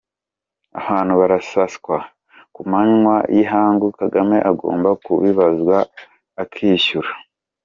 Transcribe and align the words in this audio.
-Abantu 0.75 1.13
barasaswa 1.21 1.97
ku 2.53 2.61
manywa 2.71 3.15
y’ 3.35 3.37
ihangu, 3.43 3.85
Kagame 3.99 4.37
agomba 4.51 4.89
kubibazwa 5.05 5.77
akishyura. 6.43 7.11